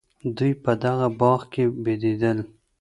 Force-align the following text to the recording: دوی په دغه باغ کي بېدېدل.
دوی 0.37 0.51
په 0.63 0.71
دغه 0.83 1.07
باغ 1.19 1.39
کي 1.53 1.63
بېدېدل. 1.83 2.37